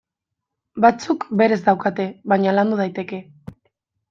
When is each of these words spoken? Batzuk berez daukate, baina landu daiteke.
Batzuk 0.85 1.27
berez 1.41 1.59
daukate, 1.67 2.07
baina 2.35 2.57
landu 2.57 2.81
daiteke. 2.81 3.21